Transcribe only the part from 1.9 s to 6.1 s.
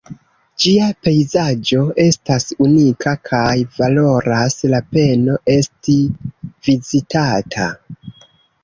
estas unika kaj valoras la peno esti